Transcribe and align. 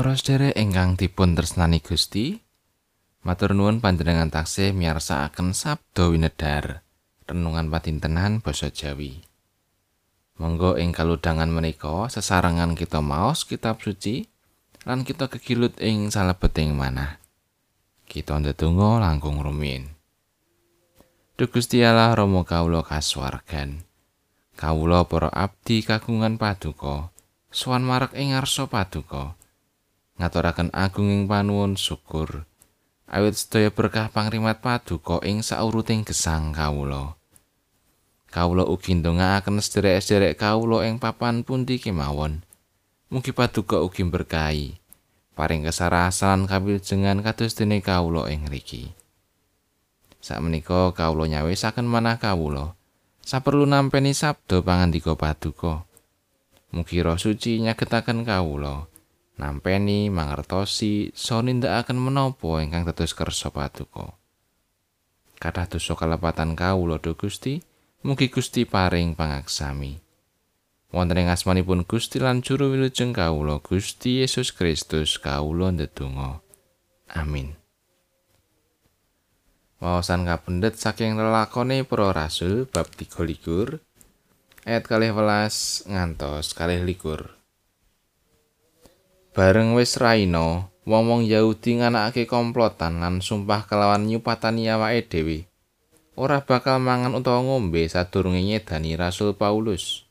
Para 0.00 0.16
sedherek 0.16 0.56
ingkang 0.56 0.96
dipun 0.96 1.36
tresnani 1.36 1.84
Gusti, 1.84 2.40
matur 3.20 3.52
nuwun 3.52 3.84
panjenengan 3.84 4.32
taksih 4.32 4.72
miyarsakaken 4.72 5.52
sabda 5.52 6.08
winedhar 6.08 6.80
renungan 7.28 7.68
patintenan 7.68 8.40
basa 8.40 8.72
Jawi. 8.72 9.20
Monggo 10.40 10.80
ing 10.80 10.96
kaludhangan 10.96 11.52
menika 11.52 12.08
sesarengan 12.08 12.72
kita 12.80 13.04
maos 13.04 13.44
kitab 13.44 13.84
suci 13.84 14.24
lan 14.88 15.04
kita 15.04 15.28
kekilut 15.28 15.76
ing 15.84 16.08
salebeting 16.08 16.72
manah. 16.72 17.20
Kita 18.08 18.40
ndedonga 18.40 19.04
langkung 19.04 19.44
rumiyin. 19.44 19.84
Duh 21.36 21.52
Gusti 21.52 21.84
Allah 21.84 22.16
Rama 22.16 22.48
kawula 22.48 22.80
kasuwargan. 22.88 23.84
Kawula 24.56 25.04
para 25.04 25.28
abdi 25.28 25.84
kagungan 25.84 26.40
paduka, 26.40 27.12
sowan 27.52 27.84
marek 27.84 28.16
ing 28.16 28.32
ngarsa 28.32 28.64
paduka. 28.64 29.36
Ngaturaken 30.20 30.68
agunging 30.76 31.24
panuwun 31.24 31.80
syukur. 31.80 32.44
Awit 33.08 33.34
sedaya 33.40 33.72
berkah 33.72 34.12
pangrimat 34.12 34.60
paduka 34.60 35.18
ing 35.24 35.40
sauruting 35.40 36.04
gesang 36.04 36.52
kawula. 36.52 37.16
Kawula 38.30 38.62
ugi 38.68 39.00
ndongaaken 39.00 39.58
sederek-sederek 39.58 40.38
kawula 40.38 40.86
ing 40.86 41.02
papan 41.02 41.42
pundi 41.42 41.82
kemawon. 41.82 42.46
Mugi 43.10 43.34
paduka 43.34 43.82
ugi 43.82 44.06
berkahi 44.06 44.78
paring 45.34 45.64
kesarasan 45.64 46.44
kawilujengan 46.44 47.24
kados 47.24 47.56
dene 47.56 47.80
kawula 47.80 48.28
ing 48.28 48.44
mriki. 48.44 48.92
Sakmenika 50.20 50.92
kawula 50.92 51.26
nyawisaken 51.26 51.88
manah 51.88 52.20
kawula 52.20 52.76
saperlu 53.24 53.64
nampeni 53.64 54.12
sabda 54.12 54.60
pangandika 54.62 55.16
paduka. 55.16 55.88
Mugi 56.70 57.02
roh 57.02 57.18
suci 57.18 57.58
nyagetaken 57.58 58.22
kawula 58.22 58.89
nampeni 59.40 60.12
mangertosi 60.12 61.16
so 61.16 61.40
nindakaken 61.40 61.96
menapa 61.96 62.60
ingkang 62.60 62.84
dados 62.84 63.16
kersa 63.16 63.48
paduka. 63.48 64.12
Kathah 65.40 65.64
dosa 65.64 65.96
kalepatan 65.96 66.52
kawula 66.52 67.00
do 67.00 67.16
Gusti, 67.16 67.64
mugi 68.04 68.28
Gusti 68.28 68.68
paring 68.68 69.16
pangaksami. 69.16 69.96
Wonten 70.92 71.24
ing 71.24 71.32
asmanipun 71.32 71.88
Gusti 71.88 72.20
lan 72.20 72.44
juru 72.44 72.76
wilujeng 72.76 73.16
kawula 73.16 73.64
Gusti 73.64 74.20
Yesus 74.20 74.52
Kristus 74.52 75.16
kawula 75.16 75.72
ndedonga. 75.72 76.44
Amin. 77.16 77.56
Wawasan 79.80 80.28
kapendet 80.28 80.76
saking 80.76 81.16
lelakone 81.16 81.88
para 81.88 82.12
rasul 82.12 82.68
bab 82.68 82.92
3 82.92 83.08
likur 83.24 83.80
ayat 84.68 84.84
12 84.84 85.88
ngantos 85.88 86.52
12 86.52 86.84
likur. 86.84 87.39
Bareng 89.30 89.78
wis 89.78 89.94
raina, 89.94 90.74
wong-wong 90.82 91.22
Yahudi 91.22 91.78
nganakake 91.78 92.26
komplotan 92.26 92.98
lan 92.98 93.22
sumpah 93.22 93.62
kelawan 93.62 94.10
nyupatani 94.10 94.66
awake 94.66 95.06
dhewe. 95.06 95.46
Ora 96.18 96.42
bakal 96.42 96.82
mangan 96.82 97.14
utawa 97.14 97.46
ngombe 97.46 97.86
sadurunge 97.86 98.42
nyedani 98.42 98.98
Rasul 98.98 99.38
Paulus. 99.38 100.02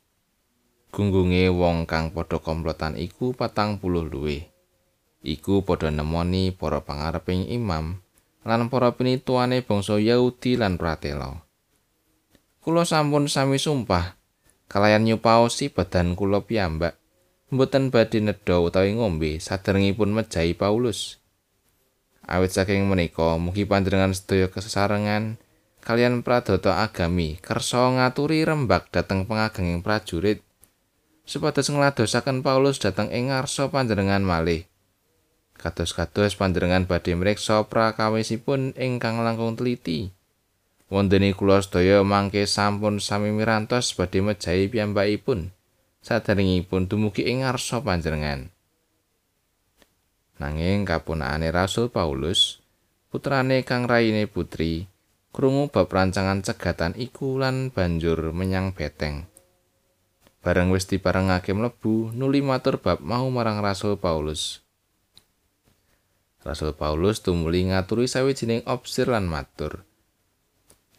Gunggunge 0.96 1.52
wong 1.52 1.84
kang 1.84 2.16
padha 2.16 2.40
komplotan 2.40 2.96
iku 2.96 3.36
patang 3.36 3.76
puluh 3.84 4.08
luwih. 4.08 4.48
Iku 5.20 5.68
padha 5.68 5.92
nemoni 5.92 6.56
para 6.56 6.80
pangareping 6.80 7.52
imam 7.52 8.00
lan 8.48 8.72
para 8.72 8.96
pinituane 8.96 9.60
bangsa 9.68 10.00
Yahudi 10.00 10.56
lan 10.56 10.80
pratela. 10.80 11.44
Kula 12.64 12.88
sampun 12.88 13.28
sami 13.28 13.60
sumpah 13.60 14.16
kalayan 14.72 15.04
nyupaosi 15.04 15.68
badan 15.76 16.16
kula 16.16 16.40
piyambak 16.48 16.96
mboten 17.50 17.90
badhe 17.90 18.22
nedha 18.22 18.62
utawi 18.62 18.94
ngombe 18.94 19.42
saderengipun 19.42 20.14
mejahi 20.14 20.54
Paulus. 20.54 21.18
Awit 22.30 22.54
saking 22.54 22.86
menika 22.86 23.42
mugi 23.42 23.66
panjenengan 23.66 24.14
sedaya 24.14 24.54
kesesarengan 24.54 25.42
kalian 25.82 26.22
pradata 26.22 26.86
agami 26.86 27.42
kersa 27.42 27.90
ngaturi 27.90 28.46
rembak 28.46 28.94
dhateng 28.94 29.26
pengagenging 29.26 29.82
prajurit 29.82 30.46
supados 31.26 31.70
ngladosaken 31.74 32.46
Paulus 32.46 32.78
dhateng 32.78 33.10
ing 33.10 33.34
ngarsa 33.34 33.74
panjenengan 33.74 34.26
malih. 34.26 34.70
Kados-kados 35.58 36.40
panjenengan 36.40 36.88
badhe 36.88 37.14
mriksa 37.14 37.68
prakawisipun 37.68 38.78
ingkang 38.80 39.22
langkung 39.26 39.54
teliti. 39.54 40.10
Wondene 40.90 41.38
kula 41.38 41.62
sedaya 41.62 42.02
mangke 42.02 42.50
sampun 42.50 42.98
sami 42.98 43.30
mirantos 43.30 43.94
badhe 43.94 44.26
mejahi 44.26 44.72
piyambakipun. 44.74 45.54
Saderengipun 46.00 46.88
dumugi 46.88 47.28
ing 47.28 47.44
ngarsa 47.44 47.84
panjenengan. 47.84 48.52
Nanging 50.40 50.88
kapunakane 50.88 51.52
Rasul 51.52 51.92
Paulus, 51.92 52.64
putrane 53.12 53.68
kang 53.68 53.84
raine 53.84 54.24
putri, 54.24 54.88
krungu 55.36 55.68
bab 55.68 55.92
rancangan 55.92 56.40
cegatan 56.40 56.96
iku 56.96 57.36
lan 57.36 57.76
banjur 57.76 58.32
menyang 58.32 58.72
beteng. 58.72 59.28
Bareng 60.40 60.72
wis 60.72 60.88
diparengake 60.88 61.52
mlebu, 61.52 62.16
nuli 62.16 62.40
matur 62.40 62.80
bab 62.80 63.04
mau 63.04 63.28
marang 63.28 63.60
Rasul 63.60 64.00
Paulus. 64.00 64.64
Rasul 66.40 66.72
Paulus 66.72 67.20
tumuli 67.20 67.68
ngaturi 67.68 68.08
sawijining 68.08 68.64
opsir 68.64 69.12
lan 69.12 69.28
matur. 69.28 69.84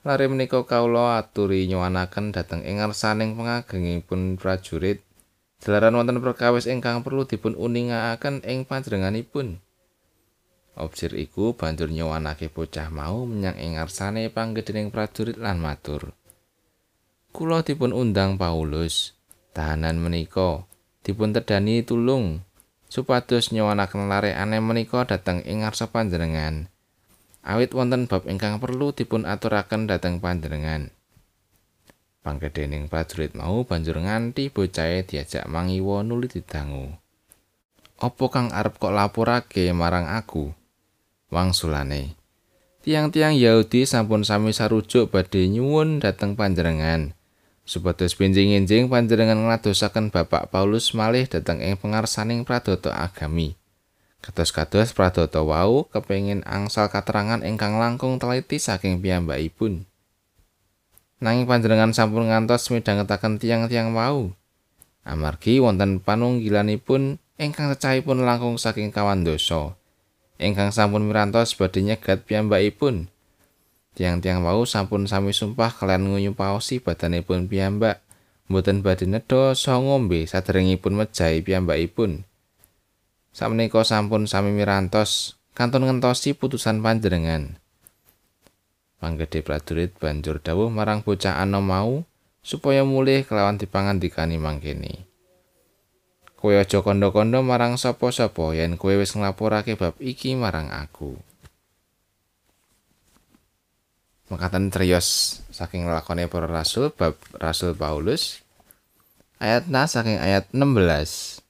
Lare 0.01 0.33
menika 0.33 0.65
kawula 0.65 1.21
aturi 1.21 1.69
nyuwanaken 1.69 2.33
dhateng 2.33 2.65
ing 2.65 2.81
ngarsaning 2.81 3.37
pengagengipun 3.37 4.41
prajurit. 4.41 5.05
Jalaran 5.61 5.93
wonten 5.93 6.25
perkawis 6.25 6.65
ingkang 6.65 7.05
perlu 7.05 7.29
dipun 7.29 7.53
uningaken 7.53 8.41
ing 8.49 8.65
panjenenganipun. 8.65 9.61
Opsir 10.73 11.13
iku 11.13 11.53
banjur 11.53 11.93
nyuwanake 11.93 12.49
bocah 12.49 12.89
mau 12.89 13.29
menyang 13.29 13.61
ing 13.61 13.77
ngarsane 13.77 14.33
panggedhening 14.33 14.89
prajurit 14.89 15.37
lan 15.37 15.61
matur. 15.61 16.17
Kula 17.37 17.61
dipun 17.61 17.93
undang 17.93 18.41
Paulus, 18.41 19.13
tahanan 19.53 20.01
menika 20.01 20.65
dipun 21.05 21.37
tedani 21.37 21.85
tulung 21.85 22.41
supados 22.89 23.53
nyuwanaken 23.53 24.09
lare 24.09 24.33
menika 24.65 25.05
dhateng 25.05 25.45
ing 25.45 25.61
ngarsa 25.61 25.93
panjenengan. 25.93 26.73
Awit 27.45 27.73
wonten 27.73 28.05
bab 28.05 28.29
ingkang 28.29 28.61
perlu 28.61 28.93
dipun 28.93 29.25
aturaken 29.25 29.89
dhateng 29.89 30.21
panjenengan. 30.21 30.93
Panggedening 32.21 32.93
prajurit 32.93 33.33
mau 33.33 33.65
banjur 33.65 33.97
nganti 33.97 34.53
bocahe 34.53 35.09
diajak 35.09 35.49
mangiwa 35.49 36.05
nuli 36.05 36.29
didangu. 36.29 36.93
Apa 38.01 38.25
kang 38.33 38.49
arep 38.53 38.77
kok 38.77 38.93
lapurake 38.93 39.73
marang 39.73 40.09
aku? 40.09 40.53
Wangsulane. 41.33 42.17
Tiang-tiang 42.81 43.37
Yahudi 43.37 43.85
sampun 43.85 44.25
sami 44.25 44.57
sarujuk 44.57 45.13
badhe 45.13 45.45
nyuwun 45.53 46.01
dhateng 46.01 46.33
panjenengan. 46.33 47.13
Supados 47.69 48.17
benjing-enjing 48.17 48.89
panjenengan 48.89 49.37
ngladosaken 49.37 50.09
Bapak 50.09 50.49
Paulus 50.49 50.97
malih 50.97 51.29
dhateng 51.29 51.61
ing 51.61 51.77
pengarsaning 51.77 52.49
pradata 52.49 52.97
agami. 52.97 53.60
Kados-kados 54.21 54.93
pradata 54.93 55.41
wau 55.41 55.89
kepengin 55.89 56.45
angsal 56.45 56.93
katerangan 56.93 57.41
ingkang 57.41 57.81
langkung 57.81 58.21
teliti 58.21 58.61
saking 58.61 59.01
piyambakipun. 59.01 59.89
Nanging 61.25 61.49
panjenengan 61.49 61.97
sampun 61.97 62.29
ngantos 62.29 62.69
midhangetaken 62.69 63.41
tiang-tiang 63.41 63.97
wau. 63.97 64.37
Amargi 65.09 65.57
wonten 65.65 66.05
panunggilanipun 66.05 67.17
ingkang 67.41 67.73
cecahipun 67.73 68.21
langkung 68.29 68.61
saking 68.61 68.93
kawan 68.93 69.25
dosa. 69.25 69.73
Ingkang 70.37 70.69
sampun 70.69 71.09
mirantos 71.09 71.57
badhe 71.57 71.81
nyegat 71.81 72.29
piyambakipun. 72.29 73.09
Tiang-tiang 73.97 74.45
wau 74.45 74.69
sampun 74.69 75.09
sami 75.09 75.33
sumpah 75.33 75.73
kalian 75.73 76.13
nguyupaosi 76.13 76.85
badanipun 76.85 77.49
piyambak. 77.49 78.05
Mboten 78.53 78.85
badhe 78.85 79.09
nedha 79.09 79.57
saha 79.57 79.81
ngombe 79.81 80.29
saderengipun 80.29 80.93
mejahi 80.93 81.41
piyambakipun. 81.41 82.29
Sameneika 83.31 83.87
sampun 83.87 84.27
sami 84.27 84.51
mirantos 84.51 85.39
kantun 85.55 85.87
ngentosi 85.87 86.35
putusan 86.35 86.83
panjenengan. 86.83 87.63
Panggede 88.99 89.41
prajurit 89.41 89.95
banjur 89.97 90.43
dawuh 90.43 90.67
marang 90.67 91.07
bocah 91.07 91.39
anom 91.39 91.65
mau 91.65 91.93
supaya 92.43 92.83
mulih 92.83 93.23
kelawan 93.25 93.57
dipangandikani 93.57 94.37
mangkene. 94.37 95.07
Kowe 96.41 96.57
aja 96.57 96.81
kandha-kandha 96.81 97.45
marang 97.45 97.77
sapa-sapa 97.77 98.57
yen 98.57 98.81
kowe 98.81 98.97
wis 98.97 99.13
nglaporake 99.13 99.77
bab 99.77 99.95
iki 100.01 100.33
marang 100.35 100.73
aku. 100.73 101.21
Mekaten 104.33 104.75
triyos 104.75 105.41
saking 105.53 105.87
lakone 105.87 106.27
para 106.27 106.49
rasul 106.49 106.91
bab 106.97 107.19
Rasul 107.37 107.77
Paulus 107.77 108.41
ayat 109.37 109.69
na 109.69 109.85
saking 109.85 110.17
ayat 110.17 110.49
16. 110.53 111.50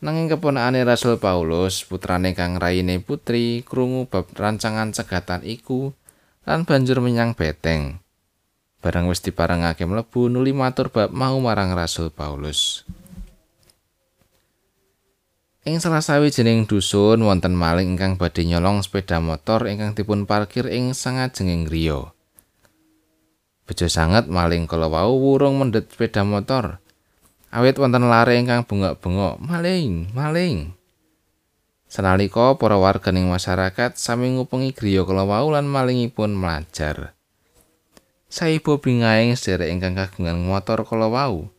Nanging 0.00 0.32
keponakane 0.32 0.80
Rasul 0.80 1.20
Paulus, 1.20 1.84
putrane 1.84 2.32
kang 2.32 2.56
raine 2.56 3.04
putri, 3.04 3.60
krungu 3.60 4.08
bab 4.08 4.32
rancangan 4.32 4.96
cegatan 4.96 5.44
iku 5.44 5.92
lan 6.48 6.64
banjur 6.64 7.04
menyang 7.04 7.36
beteng. 7.36 8.00
Barang 8.80 9.12
wis 9.12 9.20
diparengake 9.20 9.84
mlebu 9.84 10.32
nuli 10.32 10.56
matur 10.56 10.88
bab 10.88 11.12
mau 11.12 11.36
marang 11.36 11.76
Rasul 11.76 12.08
Paulus. 12.08 12.88
Ing 15.68 15.76
salah 15.76 16.00
sawijining 16.00 16.64
dusun 16.64 17.20
wonten 17.20 17.52
maling 17.52 17.92
ingkang 17.92 18.16
badhe 18.16 18.48
nyolong 18.48 18.80
sepeda 18.80 19.20
motor 19.20 19.68
ingkang 19.68 19.92
dipun 19.92 20.24
parkir 20.24 20.64
ing 20.72 20.96
sangajenging 20.96 21.68
griya. 21.68 22.16
Bejo 23.68 23.84
sanget 23.92 24.32
maling 24.32 24.64
kala 24.64 24.88
wau 24.88 25.20
wurung 25.20 25.60
mendhet 25.60 25.92
sepeda 25.92 26.24
motor. 26.24 26.80
Awit 27.50 27.78
wonten 27.82 28.06
lare 28.06 28.38
ingkang 28.38 28.62
bengok-bengok, 28.62 29.42
"Maling, 29.42 30.14
maling!" 30.14 30.70
Sanalika 31.90 32.54
para 32.54 32.78
warganing 32.78 33.26
masyarakat 33.26 33.98
sami 33.98 34.30
ngupengi 34.38 34.70
griya 34.70 35.02
kala 35.02 35.26
wau 35.26 35.50
lan 35.50 35.66
malingipun 35.66 36.38
mlajar. 36.38 37.18
Saibo 38.30 38.78
bingaing 38.78 39.34
sederek 39.34 39.74
ingkang 39.74 39.98
kagungan 39.98 40.38
motor 40.38 40.86
kala 40.86 41.10
wau. 41.10 41.50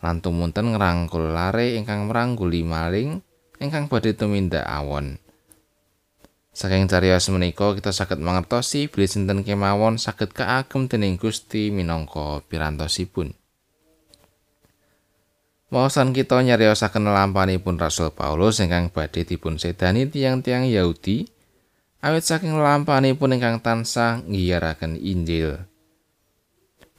lan 0.00 0.24
tumunten 0.24 0.72
ngrangkul 0.72 1.32
lare 1.32 1.76
ingkang 1.76 2.08
mrangguli 2.08 2.64
maling 2.64 3.20
ingkang 3.60 3.86
badhe 3.86 4.16
tumindak 4.16 4.64
awon. 4.64 5.20
Saking 6.50 6.90
cariyos 6.90 7.30
menika 7.30 7.72
kita 7.76 7.94
saged 7.94 8.18
mangertosi 8.18 8.90
bilih 8.90 9.06
sinten 9.06 9.46
kemawon 9.46 9.96
saged 10.00 10.34
kaagem 10.34 10.90
dening 10.90 11.16
Gusti 11.16 11.70
minangka 11.70 12.42
pirantosipun. 12.48 13.39
Maosan 15.70 16.10
kita 16.10 16.42
nyariosaken 16.42 17.06
lampanipun 17.06 17.78
Rasul 17.78 18.10
Paulus 18.10 18.58
ingkang 18.58 18.90
badhe 18.90 19.22
dipun 19.22 19.54
sedani 19.54 20.10
tiang-tiang 20.10 20.66
Yahudi. 20.66 21.30
Awit 22.02 22.26
saking 22.26 22.58
lampanipun 22.58 23.38
ingkang 23.38 23.62
tansah 23.62 24.18
ngiyaraken 24.26 24.98
Injil. 24.98 25.70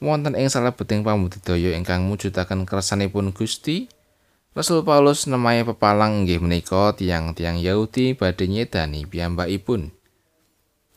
wonten 0.02 0.34
ing 0.34 0.50
salebeting 0.50 1.06
pambudidaya 1.06 1.78
ingkang 1.78 2.10
mujudaken 2.10 2.66
kersanipun 2.66 3.30
Gusti 3.30 3.86
Rasul 4.52 4.84
Paulus 4.84 5.30
nemahe 5.30 5.64
pepalang 5.64 6.26
inggih 6.26 6.44
menika 6.44 6.92
tiang-tiang 6.98 7.62
Yahudi 7.62 8.18
badhe 8.18 8.52
nyedani 8.52 9.08
piyambakipun. 9.08 9.96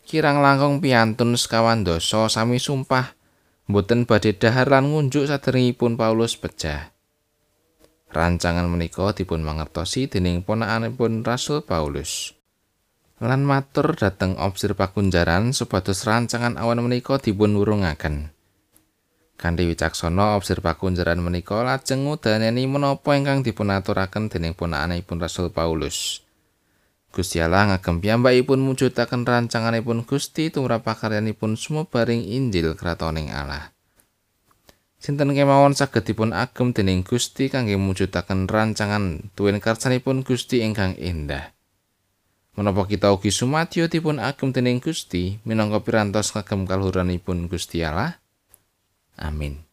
Kirang 0.02 0.42
langkung 0.42 0.82
piantun 0.82 1.38
sekawan 1.38 1.86
dosa 1.86 2.26
sami 2.26 2.58
sumpah 2.58 3.14
mboten 3.70 4.10
badhe 4.10 4.34
dahar 4.34 4.66
lan 4.66 4.90
ngunjuk 4.90 5.30
saderengipun 5.30 5.94
Paulus 5.94 6.34
pecah 6.34 6.93
rancangan 8.14 8.70
menika 8.70 9.10
dipun 9.10 9.42
mangertosi 9.42 10.06
dening 10.06 10.46
ponakanipun 10.46 11.26
Rasul 11.26 11.66
Paulus 11.66 12.30
lan 13.18 13.42
matur 13.42 13.98
dhateng 13.98 14.38
obsir 14.38 14.78
pakunjaran 14.78 15.50
supados 15.50 16.06
rancangan 16.06 16.54
awan 16.54 16.78
menika 16.86 17.18
dipun 17.18 17.58
wurungaken 17.58 18.30
Kanthi 19.34 19.66
wicaksana 19.66 20.38
obsir 20.38 20.62
pakunjaran 20.62 21.18
menika 21.18 21.66
lajeng 21.66 22.06
ngudaneni 22.06 22.70
menapa 22.70 23.18
ingkang 23.18 23.42
dipunaturaken 23.42 24.30
dening 24.30 24.54
ponakanipun 24.54 25.18
Rasul 25.18 25.50
Paulus. 25.50 26.22
Gusti 27.10 27.42
Allah 27.42 27.74
ngagem 27.74 27.98
piyambakipun 27.98 28.62
mujudaken 28.62 29.26
rancanganipun 29.26 30.06
Gusti 30.06 30.54
tumrap 30.54 30.86
pakaryanipun 30.86 31.58
sumebaring 31.58 32.22
Injil 32.22 32.78
kratoning 32.78 33.34
Allah. 33.34 33.73
Sinten 35.04 35.36
kemawon 35.36 35.76
saged 35.76 36.08
dipun 36.08 36.32
agem 36.32 36.72
dening 36.72 37.04
Gusti 37.04 37.52
kangge 37.52 37.76
mujudaken 37.76 38.48
rancangan 38.48 39.36
tuwin 39.36 39.60
karsanipun 39.60 40.24
Gusti 40.24 40.64
ingkang 40.64 40.96
endah. 40.96 41.52
Menapa 42.56 42.88
kita 42.88 43.12
ugi 43.12 43.28
sumadyo 43.28 43.92
dipun 43.92 44.16
agem 44.16 44.56
dening 44.56 44.80
Gusti 44.80 45.36
minangka 45.44 45.84
pirantos 45.84 46.32
kagem 46.32 46.64
kaluhuranipun 46.64 47.52
Gusti 47.52 47.84
Allah? 47.84 48.16
Amin. 49.20 49.63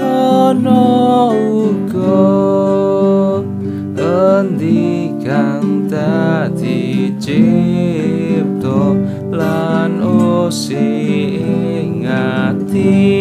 ana 0.00 1.32
uga 1.34 2.30
endikan 3.96 5.86
dadi 5.90 7.12
cipto 7.20 8.96
lan 9.30 10.00
usi 10.00 10.90
ingati 11.84 13.20